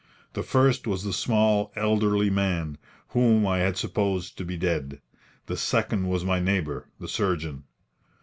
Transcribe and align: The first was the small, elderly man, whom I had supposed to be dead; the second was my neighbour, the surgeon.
The 0.33 0.41
first 0.41 0.87
was 0.87 1.03
the 1.03 1.13
small, 1.13 1.71
elderly 1.75 2.31
man, 2.31 2.79
whom 3.09 3.45
I 3.45 3.59
had 3.59 3.77
supposed 3.77 4.35
to 4.39 4.43
be 4.43 4.57
dead; 4.57 4.99
the 5.45 5.55
second 5.55 6.07
was 6.09 6.25
my 6.25 6.39
neighbour, 6.39 6.89
the 6.99 7.07
surgeon. 7.07 7.65